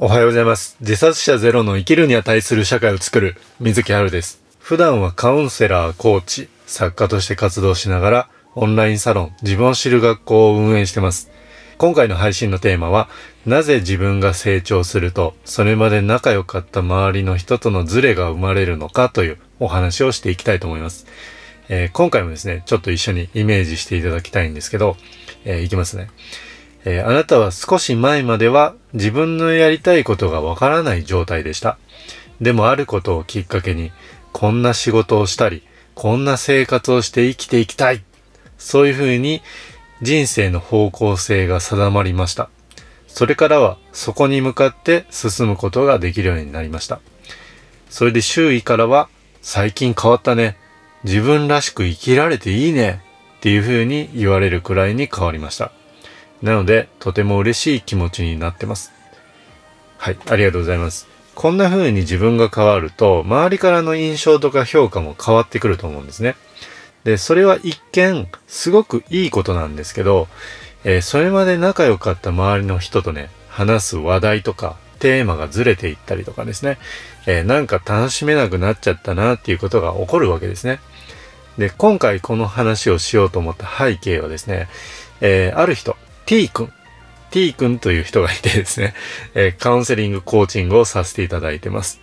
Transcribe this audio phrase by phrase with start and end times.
[0.00, 0.76] おはようございます。
[0.78, 4.40] 自殺者ゼロの生きるに値する社会を作る水木春です。
[4.60, 11.32] 普段はカウンセラー、コーチ、作家として活動しながらオンラインサロン、自分を知る学校を運営してます。
[11.78, 13.08] 今回の配信のテーマは、
[13.44, 21.08] なぜ自分が成長すると、それまで仲良かった周りの人とのズレが生まれるのかというお話をしていきたいと思います。
[21.68, 24.96] えー今回もですね、ちょっと一緒にイメージしていただきたいんですけど、
[25.44, 26.08] えーいきますね。
[26.84, 31.78] えーあなたは少し前までは自分のやりたいことがわからない状態でした。
[32.40, 33.90] でもあることをきっかけに、
[34.32, 35.62] こんな仕事をしたり、
[35.94, 38.02] こんな生活をして生きていきたい。
[38.56, 39.42] そういうふうに
[40.02, 42.50] 人生の方向性が定まりました。
[43.08, 47.00] それからはそこに向かって進むことができるようになりました。
[47.90, 49.08] それで周囲からは、
[49.42, 50.56] 最近変わったね。
[51.04, 53.02] 自分らしく生きられていいね。
[53.38, 55.72] っていうふうに言われるくらいに変わりました。
[56.42, 58.92] なので、とても嬉しい気持ちになってます。
[59.98, 61.08] はい、ありがとうございます。
[61.34, 66.36] こんな風に自分が変わると、周りからの印象とか評価も変わってくると思うんですね。
[67.04, 70.28] で、それは一見、すごくいいことなんですけど、
[70.84, 76.78] えーそれまで仲良かった周りの人とね、話す話題とか、テーマがずれていったりとかですね、
[77.26, 80.80] えーなんか楽しめなくなっちゃったなっていうことが起こるわけですね。
[81.56, 84.68] で、今回この話をしようと思った背景はですね、
[85.20, 85.96] えーある人、
[86.28, 86.70] T 君、
[87.30, 88.92] T 君という人がいてですね、
[89.34, 92.02] えカウンセリング、コーチングをさせていただいてます。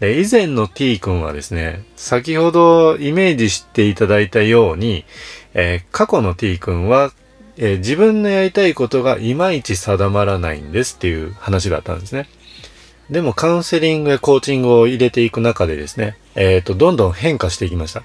[0.00, 5.04] で、以前の T 君はですね、先ほどイメージしていただいたように、
[5.52, 7.12] えー過去の T 君は、
[7.58, 12.30] えー自分のやりたいことがいまいち定まらないんですっていう話だったんですね。
[13.10, 18.04] でもカウンセリングやコーチングを入れていく中でですね、えっ、と、どんどん変化していきました。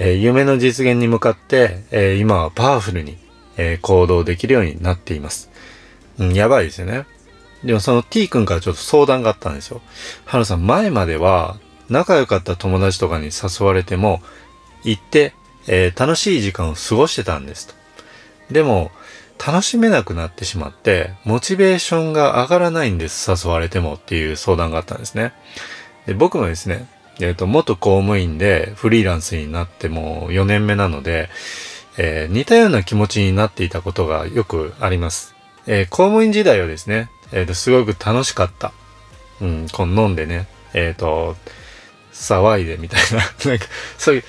[0.00, 3.16] え夢の実現に向かって、え今はパワフルに、
[3.58, 5.50] えー行動できるようになっています。
[6.18, 7.04] うん、やばいですよね。
[7.62, 9.82] でもその T 君からちょっと相談があったんですよ。
[10.24, 11.58] ハルさん、前までは
[11.90, 14.22] 仲良かった友達とかに誘われても、
[14.84, 15.34] 行って、
[15.66, 17.74] えー楽しい時間を過ごしてたんですと。
[18.50, 18.90] でも、
[19.44, 25.32] 楽しめなくなってしまって、モチベーションが上がらないんです、誘われてもっていう相談があったんですね。
[26.06, 26.88] で僕もですね、
[27.20, 31.28] えっ、と、元公務員でフリーランスになってもう4年目なので、
[31.98, 35.34] えー似たような気持ちになっていたことがよくあります。
[35.66, 38.72] えー公務員時代はですね、えっ、と、すごく楽しかった。
[39.40, 41.36] うん、この飲んでね、えっ、と、
[42.12, 43.18] 騒いでみたいな、
[43.50, 43.66] なんか、
[43.98, 44.24] そういう、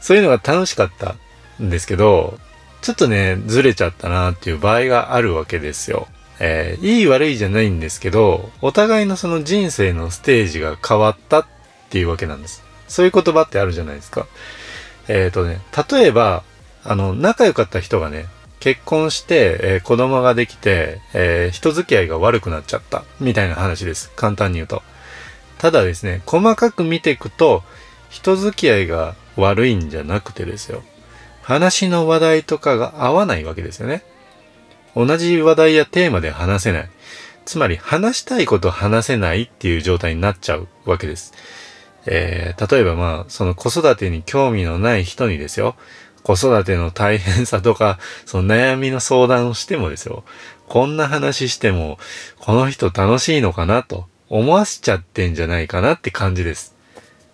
[0.00, 1.16] そういうのが楽しかった
[1.62, 2.38] んですけど、
[2.82, 6.08] ちょっとね、ずれちゃったなっていう場合があるわけですよ。
[6.38, 11.46] えーいい悪いじゃないんですけど、お互いのその人生のステージが変わったっ
[11.90, 12.62] ていうわけなんです。
[12.88, 14.26] そういう言葉ってあるじゃないですか。
[15.08, 15.60] えっ、とね、
[15.90, 16.42] 例えば、
[16.84, 18.26] あの、仲良かった人がね、
[18.60, 24.10] 結婚して、えー子供ができて、えー人付き合いが悪くなっちゃった、みたいな話です。
[24.16, 24.82] 簡単に言うと。
[25.58, 27.62] ただですね、細かく見ていくと、
[28.08, 30.82] 人付き合いが悪いんじゃなくてですよ。
[31.42, 34.02] 話の話題とかが合わないわけですよね。
[34.94, 36.90] 同じ話題やテーマで話せない。
[37.44, 41.32] つまり話したいこと話せないっていう状態になっちゃうわけです。
[42.06, 45.74] えー例えばまあ、その子育てに興味のない人にですよ。
[46.22, 50.24] 子育ての大変さとか、その悩みの相談をしてもですよ。
[50.68, 51.98] こんな話しても、
[52.38, 56.74] この人楽しいのかなと思わせちゃってんじゃないかなって感じです。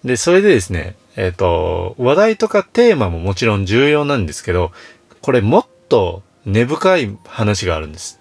[0.04, 4.72] で、それでですね、えっ、と、話題とかテーマももちろん重要なんですけど、
[5.20, 8.20] これもっと根深い話があるんです。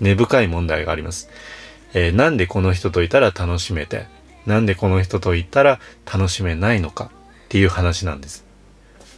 [0.00, 1.28] 根深い問題があります。
[1.92, 4.06] えーなんでこの人といたら楽しめて、
[4.46, 5.80] なんでこの人といたら
[6.10, 7.10] 楽しめないのか
[7.46, 8.44] っていう話なんです。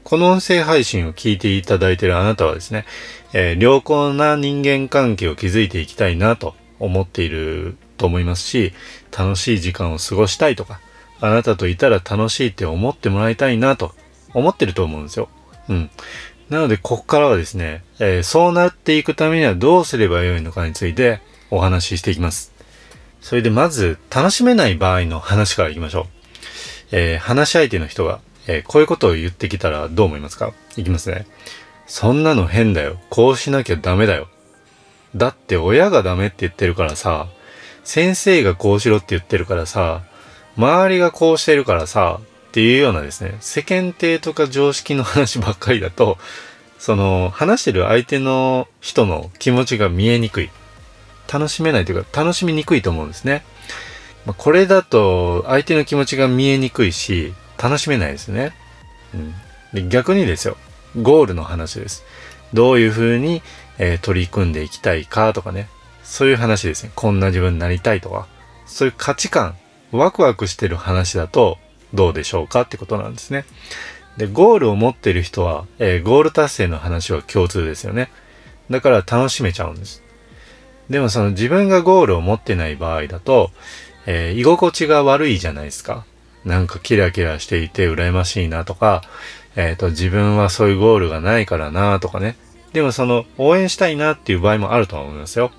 [0.06, 2.84] この音声配信を聞いていただいているあなたはですね、
[3.33, 8.72] えー良好な人間関係を築いていきたいなと思っていると思いますし、
[9.11, 10.78] 楽しい時間を過ごしたいとか、
[11.21, 13.97] あなたといたら楽しいって思ってもらいたいなと
[14.33, 15.28] 思ってると思うんですよ。
[15.69, 15.91] うん。
[16.50, 22.53] なので、ここからはですね、えーそうなっていくためにはどうすればよいのかについてお話ししていきます。
[23.21, 26.06] それでまず、楽しめない場合の話からいきましょう。
[26.93, 30.52] えー話し相手の人が、えーこういうことを言ってきたらどう思いますか？
[30.76, 31.26] いきますね。
[31.87, 32.98] そんなの変だよ。
[33.10, 34.28] こうしなきゃダメだよ。
[35.14, 37.28] だって親がダメって言ってるからさ、
[37.84, 40.02] 先生がこうしろって言ってるからさ、
[40.56, 46.16] 周りがこうしてるからさ、っていうようなですね、世間体とか常識の話ばっかりだと、
[46.78, 50.50] その、話してる相手の人の気持ちが見えにくい。
[51.31, 53.44] 楽しめないというか、楽しみにくいと思うんですね。
[54.25, 58.53] まこれだと、相手の気持ちが見えにくいし、楽しめないですね。
[59.14, 59.35] うん。
[59.73, 60.56] で逆にですよ、
[61.00, 62.05] ゴールの話です。
[62.55, 63.43] どういう風に、
[63.79, 65.69] えー取り組んでいきたいかとかね。
[66.03, 66.93] そういう話ですね。
[66.94, 68.26] こんな自分になりたいとか。
[68.67, 69.56] そういう価値観、
[69.93, 71.58] ワクワクしてる話だと
[71.94, 73.44] どうでしょうかってことなんですね。
[74.17, 78.11] で、ゴールを持ってる人は、えー、ゴール達成の話は共通ですよね。
[78.70, 80.03] だから楽しめちゃうんです。
[80.91, 83.50] でもその自分がゴールを持ってない場合だと、
[84.06, 86.05] えー、居心地が悪いじゃないですか。
[86.46, 89.02] なんかキラキラしていて羨ましいなとか、
[89.56, 92.37] えっ、ー、と、自分はそういうゴールがないからなとかね。
[92.72, 95.50] でもその、応援したいなっていう場合もあるとは思いますよ。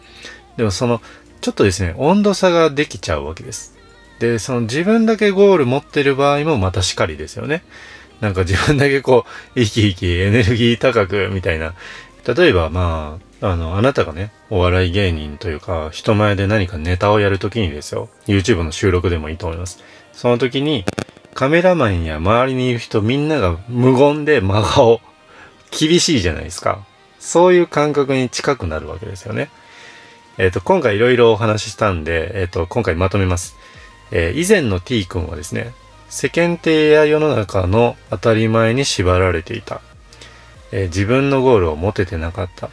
[0.56, 1.02] でもその、
[1.42, 3.76] ちょっとですね、温度差ができちゃうわけです。
[4.20, 7.64] で、その自分だけゴール持ってる場合もまたしかりですよね。
[8.22, 9.26] なんか自分だけこ
[9.56, 11.74] う、生き生きエネルギー高くみたいな。
[12.26, 18.10] 例えばまあ、あの、あなたがね、お笑い芸人というか、人前で何かネタをやるときにですよ。
[18.26, 19.84] YouTube の収録でもいいと思います。
[20.18, 20.84] その時に、
[21.36, 25.00] カメラマンや周りにいる人みんなが無言で真顔。
[25.70, 26.84] 厳しいじゃないですか。
[27.20, 29.52] そういう感覚に近くなるわけですよね。
[30.40, 33.56] えっ、ー、と、今回いろいろお話ししたんで、えっ、ー、と、今回まとめます。
[34.10, 35.72] えー、以前の T 君はですね、
[36.10, 39.82] 世間体や世の中の当たり前に縛られていた。
[40.72, 42.72] えー、自分のゴールを持ててなかった。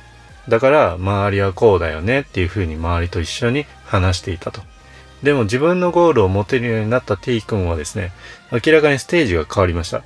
[0.48, 4.62] だから周りはこうだよねっていうふうに周りと一緒に話していたと。
[5.24, 8.12] でも自分のゴールを持てるようになった T 君はですね、
[8.52, 10.04] 明らかにステージが変わりました。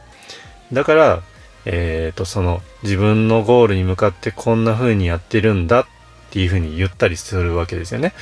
[0.72, 1.22] だから、
[1.64, 5.86] えっ、ー、と、その自分のゴールに向かってこんな風にやってるんだっ
[6.30, 8.14] ていう風に言ったりするわけですよね。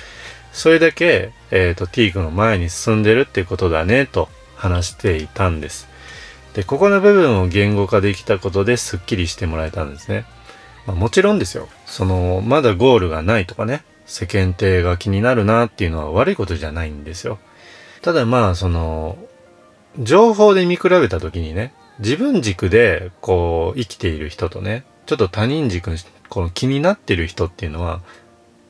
[0.52, 5.86] それだけ、えっ、ー、と、T 君の前に進んでるっていうことだね、と話していたんです。
[6.54, 10.24] で、ここの部分を言語化できたことですっきりしてもらえたんですね。
[10.86, 11.68] まあ、もちろんですよ。
[11.84, 17.38] その、まだゴールがないとかね、世間体が気になるなっていうのは悪いことじゃないんですよ。
[18.02, 19.18] ただまあ、その、
[19.98, 25.90] 情報で見比べた時にね、自分軸でこう生きている人とね、ちょっと他人軸
[26.28, 28.00] この気になってる人っていうのは、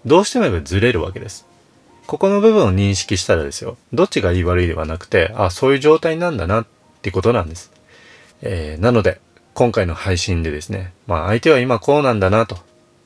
[0.04, 1.46] どうしてもやっぱずれるわけです。
[2.06, 6.66] ここの部分を認識したらですよ、どっちがいい悪いではなくて、あ、そういう状態なんだなっ
[7.02, 7.72] てことなんです。
[8.42, 9.20] えー、なので、
[9.54, 12.58] 今回の配信でですね、まあ相手は今こうなんだなと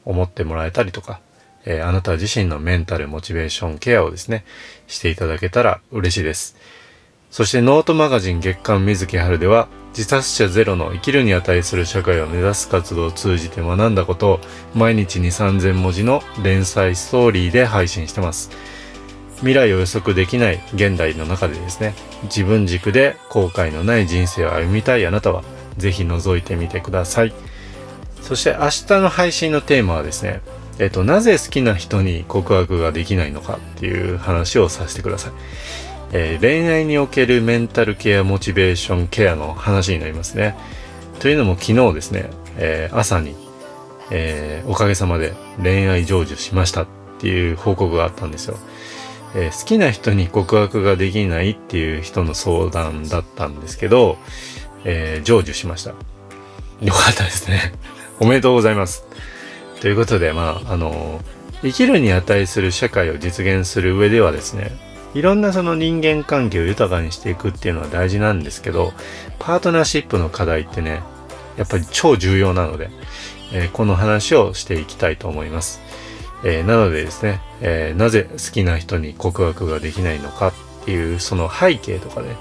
[0.05, 1.21] 思ってもらえたりとか、
[1.65, 4.45] えー、あなた自身のメンタルモチベーションケアをですね、
[4.87, 6.57] していただけたら嬉しいです。
[7.31, 14.41] そしてノートマガジン月刊水木春では自殺者ゼロの生きるに値する社会を目指す活動を通じて学んだことを
[14.75, 18.51] 毎日に3000文字の連載ストーリーで配信してます。
[19.39, 25.43] 未来を予測できない現代の中でですね、自分軸で後悔のない人生を歩みたいあなたは
[25.79, 27.33] ぜひ覗いてみてください。
[28.21, 30.41] そして明日の配信のテーマはですね、
[30.81, 35.33] えっと、なぜ好きな人に告白ができないのかっていう話をさせてください。
[36.13, 40.57] えー、恋愛におけるメンタルケアモチベーションケアの話になりますね。
[41.19, 43.37] というのも昨日ですね、えー、朝に、
[44.11, 46.87] えー、おかげさまで恋愛成就しましたっ
[47.19, 48.57] ていう報告があったんですよ。
[49.37, 54.19] え好きな人に告白ができないっていう人の相談だったんですけど、
[54.85, 55.91] え成就しました。
[56.81, 57.73] よかったですね。
[58.19, 59.05] おめでとうございます。
[59.81, 61.21] ということで、まあ、あの
[61.63, 64.73] 生きるに値する社会を実現する上ではですね、
[65.15, 68.93] いろんなその人間関係を豊かにしていくっていうのは大事なんですけど、
[69.39, 71.03] パートナーシップの課題ってね、
[71.57, 72.91] やっぱり超重要なので、
[73.53, 75.81] えー、この話をしていきたいと思います。
[76.45, 80.53] えー、なのでですね、えー、なぜ好きな人に告白ができないのかっ
[80.85, 82.37] ていうその背景とかね、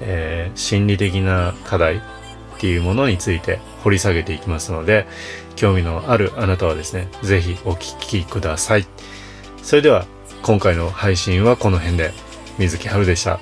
[0.00, 2.00] え心理的な課題っ
[2.58, 5.06] ていうものについて掘り下げていきますので、
[5.58, 8.86] 興味のあるあなたはですね、ぜひお聞きください。
[9.60, 10.06] それでは
[10.42, 12.12] 今回の配信はこの辺で、
[12.58, 13.40] 水木春でした。